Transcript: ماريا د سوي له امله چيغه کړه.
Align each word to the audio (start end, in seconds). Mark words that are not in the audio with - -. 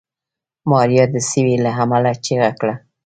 ماريا 0.71 1.05
د 1.13 1.15
سوي 1.29 1.55
له 1.65 1.71
امله 1.83 2.11
چيغه 2.25 2.51
کړه. 2.59 2.75